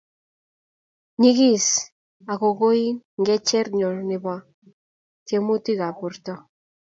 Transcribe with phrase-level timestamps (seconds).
[1.19, 1.65] nyegis
[2.31, 4.33] aku goii ng'echere nyo nebo
[5.25, 6.33] tyemutikab borto